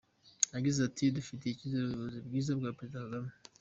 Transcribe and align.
Yagize 0.55 0.79
ati 0.87 1.03
“Dufitiye 1.15 1.51
icyizere 1.53 1.83
ubuyobozi 1.93 2.19
bwiza 2.27 2.51
bwa 2.59 2.71
Perezida 2.77 3.01
Kagame. 3.03 3.29